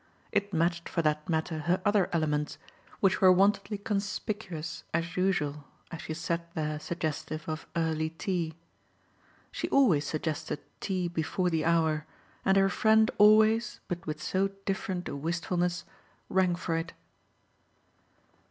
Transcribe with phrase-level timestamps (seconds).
[0.31, 2.57] It matched for that matter her other elements,
[3.01, 8.55] which were wontedly conspicuous as usual as she sat there suggestive of early tea.
[9.51, 12.07] She always suggested tea before the hour,
[12.43, 15.85] and her friend always, but with so different a wistfulness,
[16.29, 16.93] rang for it.